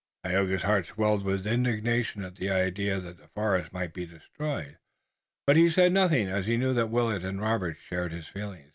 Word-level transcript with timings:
Tayoga's 0.25 0.63
heart 0.63 0.87
swelled 0.87 1.23
with 1.23 1.45
indignation 1.45 2.23
at 2.23 2.33
the 2.33 2.49
idea 2.49 2.99
that 2.99 3.19
the 3.19 3.27
forest 3.27 3.71
might 3.71 3.93
be 3.93 4.07
destroyed, 4.07 4.79
but 5.45 5.57
he 5.57 5.69
said 5.69 5.91
nothing, 5.91 6.27
as 6.27 6.47
he 6.47 6.57
knew 6.57 6.73
that 6.73 6.89
Willet 6.89 7.23
and 7.23 7.39
Robert 7.39 7.77
shared 7.79 8.11
his 8.11 8.27
feeling. 8.27 8.69